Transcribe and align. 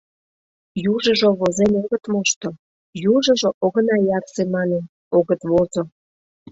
Южыжо 0.93 1.29
возен 1.39 1.71
огыт 1.81 2.03
мошто, 2.13 2.49
южыжо, 3.13 3.49
огына 3.65 3.95
ярсе 4.17 4.43
манын, 4.53 4.83
огыт 5.17 5.41
возо. 5.51 5.83